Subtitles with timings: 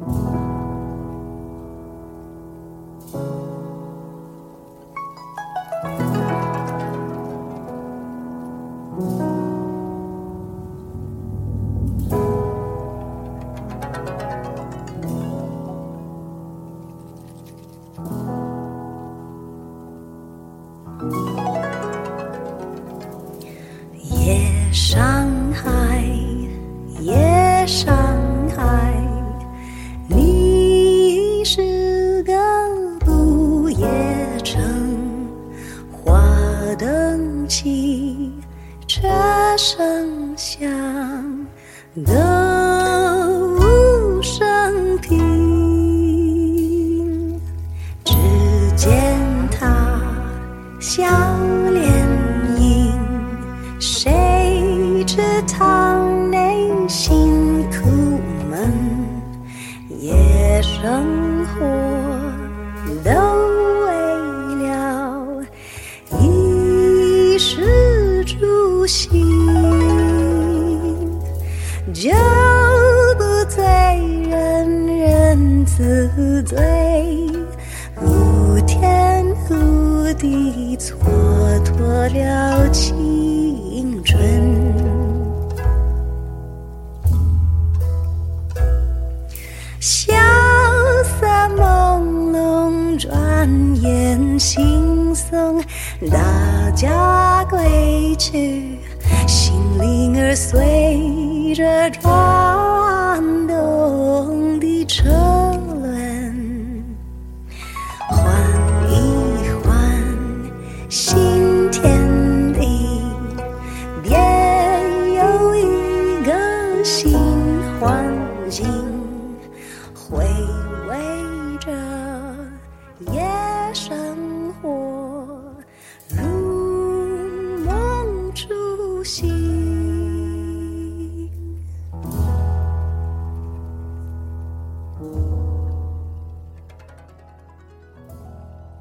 [0.00, 0.31] Mm-hmm.
[34.44, 34.60] 乘
[35.92, 36.20] 花
[36.76, 38.32] 灯起
[38.88, 39.08] 车
[39.56, 40.68] 声响
[42.04, 42.51] 灯
[68.94, 69.10] 情
[71.94, 72.10] 酒
[73.16, 73.64] 不醉
[74.28, 76.58] 人人自醉，
[78.02, 80.92] 无天无地蹉
[81.64, 84.20] 跎了青春，
[89.80, 90.12] 萧
[91.02, 93.48] 瑟朦胧，转
[93.80, 95.64] 眼惺忪，
[96.10, 98.71] 大家归去。
[100.54, 101.90] 灵儿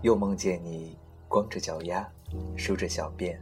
[0.00, 2.08] 又梦见你光着脚丫，
[2.56, 3.36] 梳着小辫，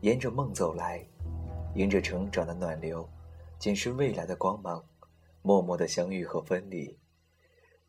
[0.00, 1.06] 沿着梦走来，
[1.74, 3.06] 迎着成长的暖流，
[3.58, 4.82] 检视未来的光芒，
[5.42, 6.98] 默默的相遇和分离，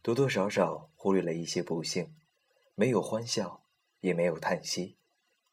[0.01, 2.13] 多多少少忽略了一些不幸，
[2.75, 3.63] 没有欢笑，
[4.01, 4.97] 也没有叹息，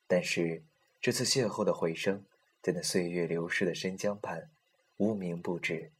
[0.08, 0.64] 但是
[1.00, 2.24] 这次邂逅的回声，
[2.60, 4.50] 在那岁月流逝的深江畔，
[4.96, 5.92] 无名不止，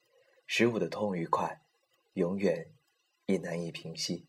[0.48, 1.62] 使我的痛与快，
[2.14, 2.72] 永远
[3.26, 4.26] 也难以平息。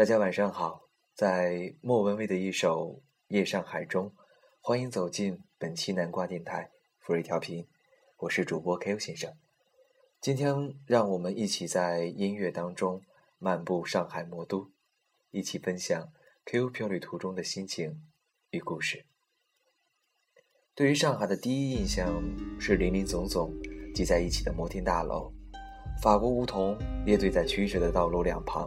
[0.00, 2.88] 大家晚上好，在莫文蔚的一首
[3.28, 4.10] 《夜上海》中，
[4.62, 7.66] 欢迎走进本期南瓜电台福瑞调频，
[8.16, 9.30] 我是主播 K 先生。
[10.18, 13.02] 今天让我们一起在音乐当中
[13.38, 14.70] 漫步上海魔都，
[15.32, 16.10] 一起分享
[16.46, 18.00] Q 漂旅途中的心情
[18.52, 19.04] 与故事。
[20.74, 22.22] 对于上海的第一印象
[22.58, 23.52] 是林林总总
[23.94, 25.30] 挤在一起的摩天大楼，
[26.02, 28.66] 法国梧桐列队在曲折的道路两旁。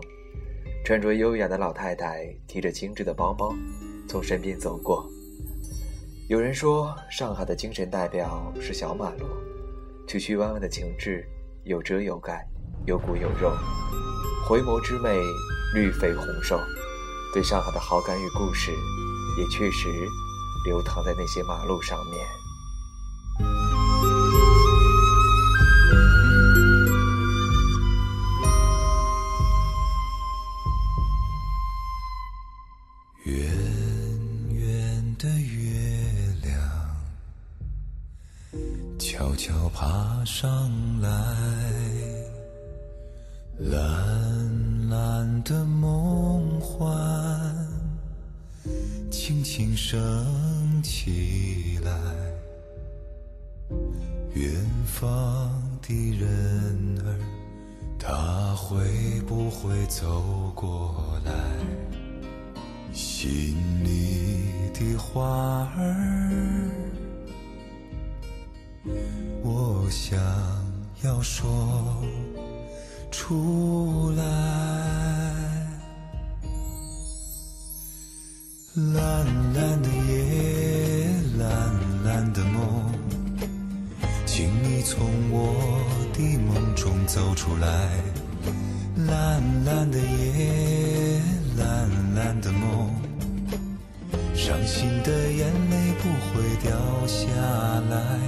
[0.83, 3.55] 穿着优雅的老太太提着精致的包包，
[4.05, 5.09] 从身边走过。
[6.27, 9.25] 有人说，上海的精神代表是小马路，
[10.05, 11.25] 曲曲弯弯的情致，
[11.63, 12.45] 有遮有盖，
[12.85, 13.55] 有骨有肉，
[14.45, 15.17] 回眸之美，
[15.73, 16.59] 绿肥红瘦。
[17.33, 18.69] 对上海的好感与故事，
[19.38, 19.88] 也确实
[20.65, 22.43] 流淌在那些马路上面。
[39.16, 40.50] 悄悄爬上
[41.00, 41.07] 来，
[43.59, 46.90] 蓝蓝的梦幻，
[49.12, 51.91] 轻轻升起来。
[54.34, 54.51] 远
[54.88, 57.13] 方的人儿，
[58.00, 61.31] 他会不会走过来？
[62.92, 67.02] 心里的花儿。
[69.41, 70.19] 我想
[71.03, 72.03] 要说
[73.12, 74.24] 出来，
[78.75, 81.47] 蓝蓝的夜，蓝
[82.03, 82.91] 蓝的梦，
[84.25, 85.00] 请你从
[85.31, 85.79] 我
[86.13, 87.89] 的梦中走出来。
[89.07, 91.21] 蓝蓝的夜，
[91.57, 92.94] 蓝蓝的梦，
[94.36, 97.24] 伤心的眼泪不会掉下
[97.89, 98.19] 来。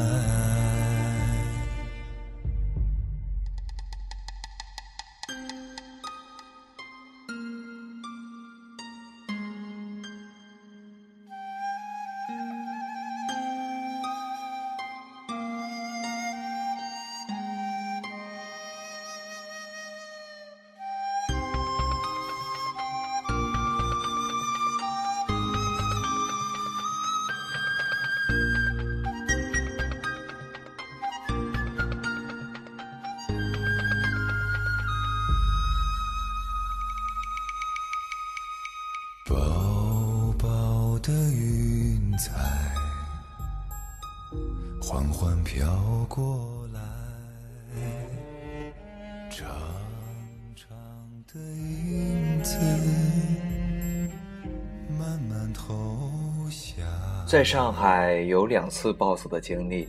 [0.00, 0.57] Ah.
[41.08, 42.34] 的云彩
[44.78, 45.66] 缓缓飘
[46.06, 46.80] 过来
[49.30, 49.48] 长
[50.54, 50.76] 长
[51.26, 52.58] 的影子
[54.98, 55.98] 慢慢投
[56.50, 56.82] 下。
[57.26, 59.88] 在上海有两次暴走的经历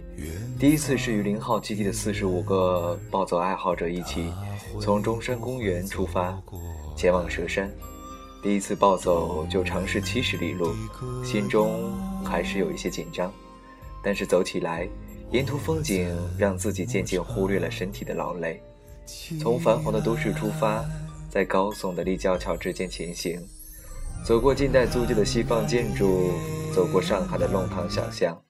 [0.57, 4.31] 第一次是与零号基地的四十五个暴走爱好者一起
[4.79, 6.41] 从中山公园出发
[6.95, 7.69] 前往佘山。
[8.41, 10.73] 第一次暴走就尝试七十里路，
[11.25, 11.91] 心中
[12.23, 13.33] 还是有一些紧张，
[14.01, 14.87] 但是走起来，
[15.31, 18.61] 沿途风景让自己渐渐忽略了身体的劳累。
[19.41, 20.85] 从繁华的都市出发，
[21.29, 23.45] 在高耸的立交桥之间前行，
[24.23, 26.31] 走过近代租界的西方建筑，
[26.73, 28.41] 走过上海的弄堂小巷，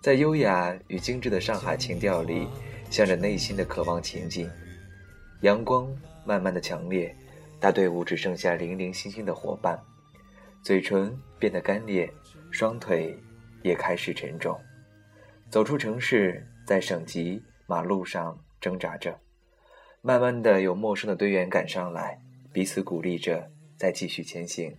[0.00, 2.46] 在优雅与精致的上海情调里，
[2.90, 4.48] 向着内心的渴望前进。
[5.42, 5.86] 阳光
[6.24, 7.14] 慢慢的强烈。
[7.60, 9.78] 大队伍只剩下零零星星的伙伴，
[10.62, 12.12] 嘴唇变得干裂，
[12.50, 13.18] 双腿
[13.62, 14.58] 也开始沉重。
[15.50, 19.18] 走出城市，在省级马路上挣扎着。
[20.02, 22.20] 慢慢的，有陌生的队员赶上来，
[22.52, 24.76] 彼此鼓励着，再继续前行。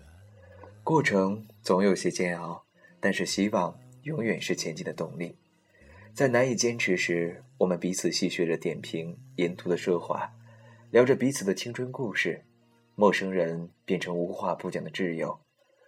[0.83, 2.63] 过程总有些煎熬，
[3.00, 5.36] 但是希望永远是前进的动力。
[6.13, 10.31] 在难以坚持时，我们彼此戏谑着点评沿途的奢华，
[10.92, 12.45] 聊着彼此的青春故事。
[12.95, 15.42] 陌生人变成无话不讲的挚友，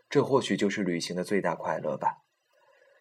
[0.10, 2.18] 这或许就是旅行的最大快乐吧。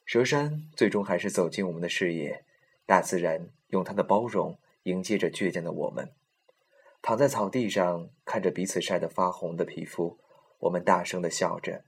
[0.07, 2.45] 佘山最终还是走进我们的视野，
[2.87, 6.13] 大自然用它的包容迎接着倔强的我们。
[7.03, 10.19] 躺在草地上，看着彼此晒得发红的皮肤，
[10.61, 11.83] 我们大声地笑着，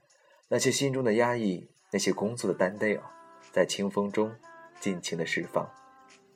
[0.49, 3.01] 那些心中的压抑，那些工作的担忧，
[3.53, 4.35] 在清风中
[4.81, 5.69] 尽情的释放。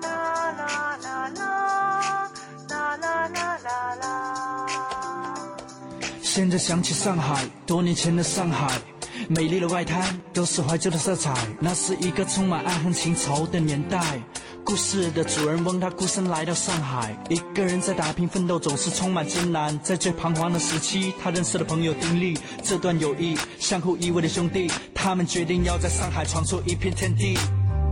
[0.02, 0.10] 啦
[0.52, 1.28] 啦啦啦
[2.98, 4.06] 啦啦啦啦。
[6.22, 8.80] 现在想起上海，多年前的上海，
[9.28, 14.20] 美丽的外滩都是怀旧的色彩，那是一个充满爱恨情仇的年代。
[14.64, 19.78] 故事的主人翁，他孤身来到上海，一个人在打拼奋斗，总是充满艰难。
[19.80, 27.38] 在最彷徨的时期，他认识了朋友丁力，这段友谊，相互依偎的兄弟，他们决定要在上海闯出一片天地。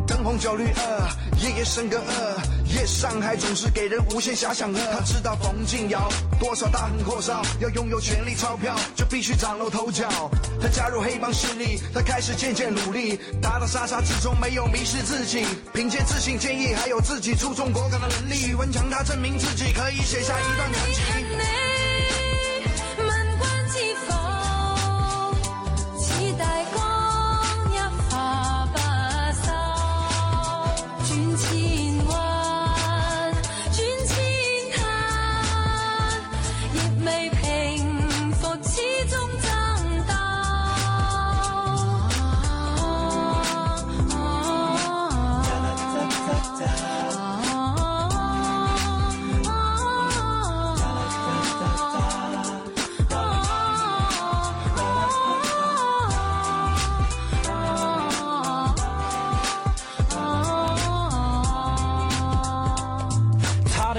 [0.07, 1.09] 灯红酒绿，呃，
[1.43, 2.37] 夜夜笙歌，呃，
[2.75, 4.73] 夜上海总是给人无限遐想。
[4.73, 6.09] 他知道冯静尧
[6.39, 10.09] 多少大亨阔少，要拥有权力钞票，就必须崭露头角。
[10.61, 21.86] 他加入黑帮势力，他开始渐渐努力，打打杀杀之中没有迷失自己，凭借自信、坚毅，还有自己出众果敢的能力，文强，他证明自己可以写下一段传奇。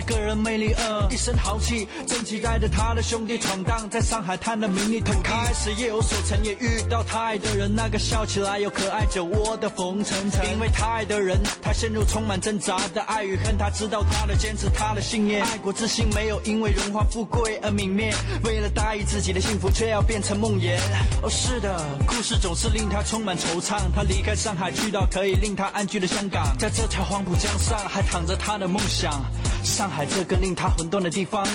[0.07, 10.49] 个人魅力二，一身豪气，正期待着他的兄弟闯荡，在上海滩的名利腾开始夜有所成，也遇到他爱的人，那个笑起来有可爱酒窝的冯程程。
[10.49, 18.13] 因为他爱的人，他陷入充满挣扎的爱与恨，他知道他的坚持，他的信念，爱国之心没有因为荣华富贵而泯灭，
[18.45, 20.77] 为了大意自己的幸福，却要变成梦魇。
[21.21, 23.81] 哦，是的，故事总是令他充满惆怅。
[23.93, 29.21] 他离开上海，去到可以令他安居的香港，在这条黄浦江上，还躺着他的梦想。
[29.67, 31.45] 上海这个令他混沌的地方，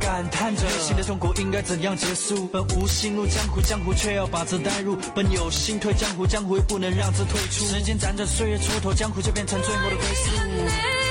[0.00, 2.46] 感叹着内心的痛苦应该怎样结束？
[2.46, 7.66] 本无心入江湖，江湖却要把这带入；本有心退江湖，江湖又不能让这退出。
[7.66, 11.07] 时间辗转，岁月蹉跎，江湖就变成最后的归宿。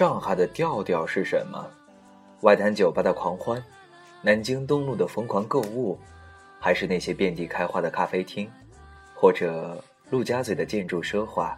[0.00, 1.70] 上海的调调是什么？
[2.40, 3.62] 外滩酒吧的狂欢，
[4.22, 5.98] 南京东路的疯狂购物，
[6.58, 8.50] 还是那些遍地开花的咖啡厅，
[9.14, 11.54] 或者陆家嘴的建筑奢华？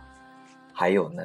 [0.73, 1.23] 还有呢？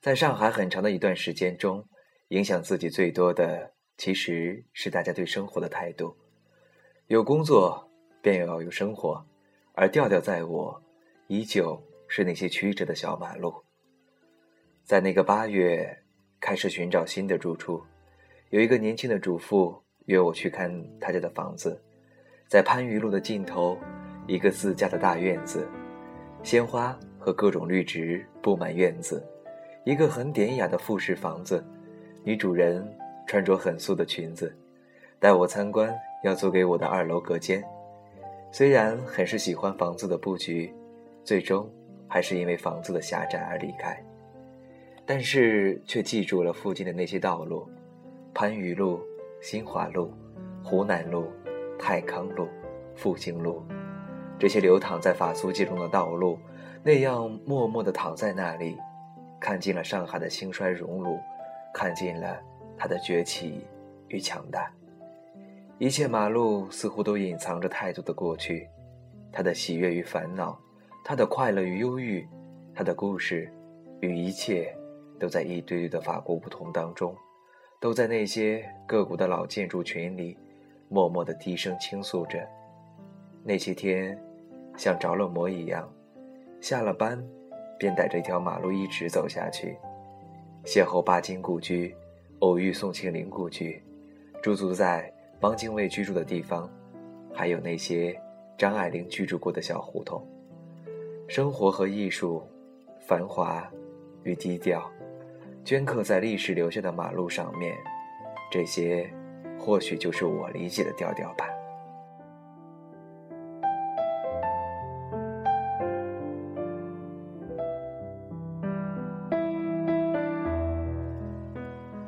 [0.00, 1.86] 在上海很长的一段时间中，
[2.30, 6.16] 影响自己最多的其实是大家对生活的态度。
[7.06, 7.88] 有工作
[8.20, 9.24] 便要有生活，
[9.74, 10.82] 而调调在我，
[11.28, 13.62] 依旧是那些曲折的小马路。
[14.84, 15.98] 在那个八月，
[16.38, 17.82] 开始寻找新的住处。
[18.50, 19.74] 有一个年轻的主妇
[20.04, 21.82] 约我去看他家的房子，
[22.46, 23.78] 在番禺路的尽头，
[24.26, 25.66] 一个自家的大院子，
[26.42, 29.26] 鲜花和各种绿植布满院子，
[29.86, 31.64] 一个很典雅的复式房子，
[32.22, 32.86] 女主人
[33.26, 34.54] 穿着很素的裙子，
[35.18, 37.64] 带我参观要租给我的二楼隔间。
[38.52, 40.70] 虽然很是喜欢房子的布局，
[41.24, 41.66] 最终
[42.06, 43.98] 还是因为房子的狭窄而离开，
[45.06, 47.68] 但是却记住了附近的那些道路。
[48.34, 49.00] 番禺路、
[49.40, 50.12] 新华路、
[50.62, 51.30] 湖南路、
[51.78, 52.48] 泰康路、
[52.96, 53.62] 复兴路，
[54.40, 56.36] 这些流淌在法租界中的道路，
[56.82, 58.76] 那样默默地躺在那里，
[59.40, 61.16] 看尽了上海的兴衰荣辱，
[61.72, 62.36] 看尽了
[62.76, 63.64] 它的崛起
[64.08, 64.68] 与强大。
[65.78, 68.68] 一切马路似乎都隐藏着太多的过去，
[69.30, 70.58] 他的喜悦与烦恼，
[71.04, 72.26] 他的快乐与忧郁，
[72.74, 73.48] 他的故事
[74.00, 74.76] 与一切，
[75.24, 77.16] 都在一堆堆的法国梧桐当中。
[77.80, 80.36] 都在那些个股的老建筑群里，
[80.90, 82.46] 默默地低声倾诉着。
[83.42, 84.18] 那些天，
[84.76, 85.90] 像着了魔一样，
[86.60, 87.22] 下了班，
[87.78, 89.78] 便逮着一条马路一直走下去，
[90.62, 91.94] 邂逅巴金故居，
[92.40, 93.82] 偶遇宋庆龄故居，
[94.42, 96.70] 驻足在汪精卫居住的地方，
[97.32, 98.14] 还有那些
[98.58, 100.22] 张爱玲居住过的小胡同。
[101.28, 102.42] 生活和艺术，
[103.00, 103.66] 繁华
[104.22, 104.93] 与低调。
[105.64, 107.74] 镌刻在历史留下的马路上面，
[108.52, 109.10] 这些
[109.58, 111.48] 或许就是我理解的调调吧。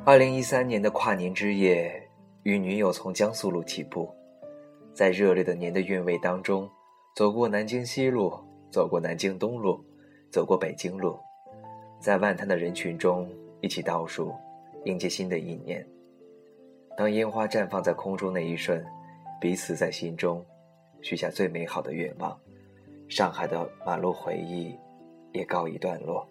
[0.05, 1.91] 二零一三年的跨年之夜，
[2.43, 4.15] 与女友从江苏路起步，
[4.93, 6.71] 在热烈的年的韵味当中，
[7.17, 8.39] 走过南京西路，
[8.71, 9.83] 走过南京东路，
[10.31, 11.19] 走过北京路，
[11.99, 13.27] 在万滩的人群中。
[13.61, 14.35] 一起倒数，
[14.85, 15.87] 迎接新的一年。
[16.97, 18.85] 当烟花绽放在空中那一瞬，
[19.41, 20.45] 彼此在心中
[21.03, 22.39] 许下最美好的愿望。
[23.09, 24.75] 上海的马路回忆
[25.33, 26.27] 也告一段落。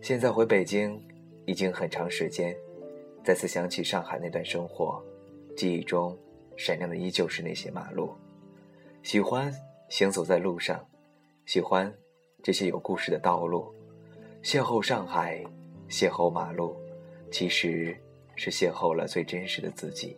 [0.00, 1.00] 现在回北京
[1.46, 2.54] 已经很长时间，
[3.24, 5.02] 再次想起上海那段生活，
[5.56, 6.16] 记忆中
[6.56, 8.14] 闪亮的依旧是那些马路。
[9.02, 9.52] 喜欢
[9.88, 10.86] 行走在路上，
[11.46, 11.92] 喜欢
[12.42, 13.74] 这些有故事的道路，
[14.42, 15.44] 邂逅上海。
[15.94, 16.76] 邂逅马路，
[17.30, 17.96] 其实
[18.34, 20.16] 是邂逅了最真实的自己。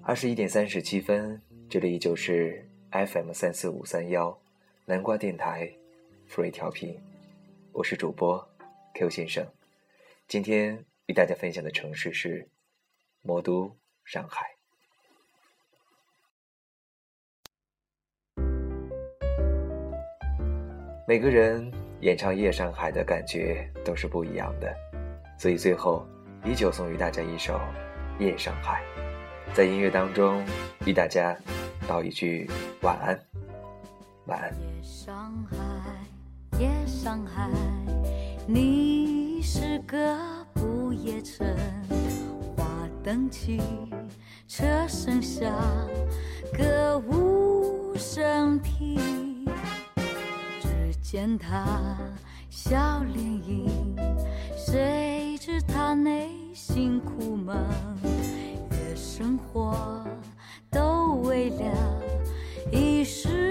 [0.00, 1.38] 二十一点三十七分，
[1.68, 4.40] 这里依旧是 FM 三四五三幺
[4.86, 5.70] 南瓜电台
[6.30, 6.98] ，free 调频，
[7.72, 8.42] 我是主播
[8.94, 9.46] Q 先生。
[10.26, 12.48] 今天与大家分享的城市是
[13.20, 14.61] 魔都上海。
[21.04, 21.68] 每个人
[22.00, 24.72] 演唱《夜上海》的感觉都是不一样的，
[25.36, 26.06] 所以最后
[26.44, 27.60] 依旧送予大家一首
[28.22, 28.84] 《夜上海》。
[29.54, 30.44] 在音乐当中，
[30.86, 31.36] 与大家
[31.88, 32.48] 道一句
[32.82, 33.18] 晚安，
[34.26, 34.52] 晚安。
[34.60, 37.50] 夜上海，夜上海，
[38.46, 40.16] 你是个
[40.54, 41.44] 不夜城，
[42.56, 42.64] 花
[43.02, 43.60] 灯起，
[44.46, 45.52] 车声响，
[46.56, 49.42] 歌舞升平。
[51.12, 51.94] 见他
[52.48, 53.94] 笑脸迎，
[54.56, 57.54] 谁知他内心苦闷？
[58.70, 60.06] 夜生活
[60.70, 62.02] 都为了
[62.72, 63.41] 衣食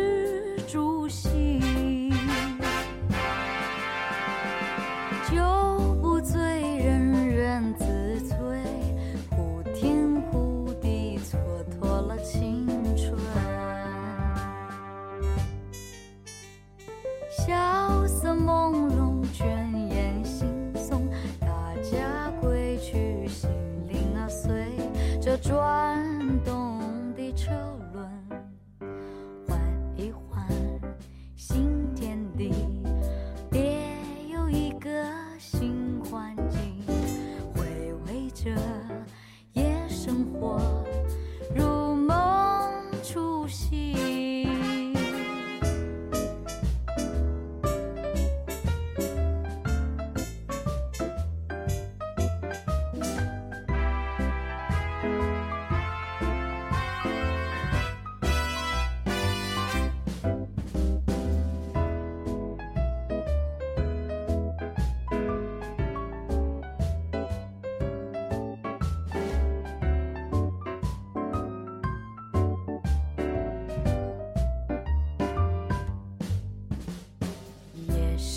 [25.21, 26.60] 这转动。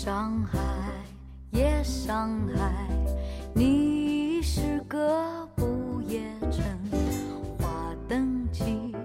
[0.05, 0.59] 伤害
[1.49, 2.87] 也伤害，
[3.55, 6.21] 你是个不夜
[6.51, 6.63] 城，
[7.57, 8.95] 花灯起，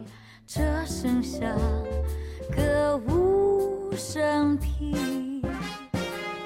[0.46, 1.56] 车声响，
[2.54, 5.42] 歌舞升平。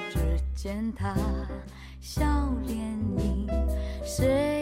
[0.09, 0.21] 只
[0.55, 1.17] 见他
[2.01, 2.25] 笑
[2.65, 2.79] 脸
[3.19, 3.49] 迎，
[4.05, 4.54] 谁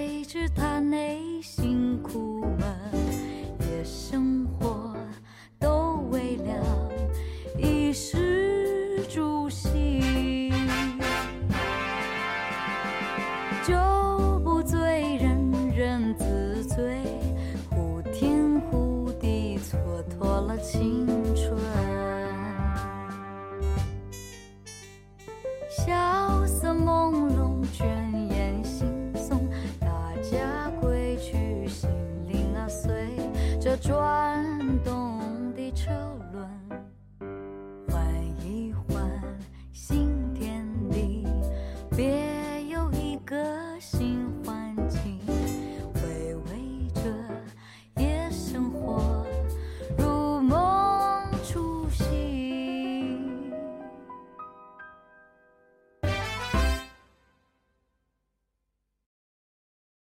[33.77, 34.42] 着转。